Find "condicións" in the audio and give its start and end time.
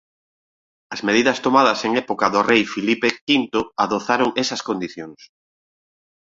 4.67-5.21